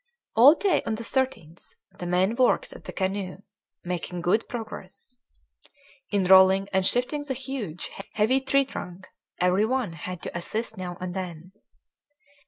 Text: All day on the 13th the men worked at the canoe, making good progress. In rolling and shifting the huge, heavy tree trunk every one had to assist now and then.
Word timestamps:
All 0.35 0.55
day 0.55 0.81
on 0.87 0.95
the 0.95 1.03
13th 1.03 1.75
the 1.99 2.07
men 2.07 2.33
worked 2.33 2.73
at 2.73 2.85
the 2.85 2.91
canoe, 2.91 3.43
making 3.83 4.21
good 4.21 4.49
progress. 4.49 5.15
In 6.09 6.23
rolling 6.23 6.67
and 6.73 6.83
shifting 6.83 7.21
the 7.21 7.35
huge, 7.35 7.91
heavy 8.13 8.41
tree 8.41 8.65
trunk 8.65 9.09
every 9.39 9.67
one 9.67 9.93
had 9.93 10.23
to 10.23 10.35
assist 10.35 10.75
now 10.75 10.97
and 10.99 11.13
then. 11.13 11.51